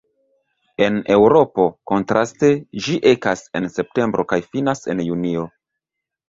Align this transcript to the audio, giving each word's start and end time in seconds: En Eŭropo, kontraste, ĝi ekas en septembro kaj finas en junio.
En 0.85 0.95
Eŭropo, 1.15 1.65
kontraste, 1.91 2.49
ĝi 2.87 2.95
ekas 3.11 3.45
en 3.61 3.69
septembro 3.77 4.27
kaj 4.33 4.41
finas 4.55 4.83
en 4.95 5.05
junio. 5.11 5.47